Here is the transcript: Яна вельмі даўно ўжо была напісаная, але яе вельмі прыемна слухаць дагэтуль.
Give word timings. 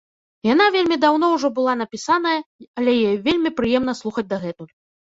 Яна 0.47 0.65
вельмі 0.75 0.97
даўно 1.03 1.29
ўжо 1.35 1.51
была 1.59 1.77
напісаная, 1.83 2.35
але 2.81 2.99
яе 3.07 3.17
вельмі 3.29 3.57
прыемна 3.63 4.01
слухаць 4.03 4.31
дагэтуль. 4.35 4.73